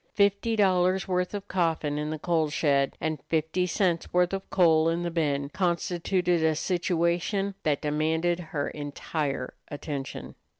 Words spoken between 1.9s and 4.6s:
in the coal shed and fifty cents' worth of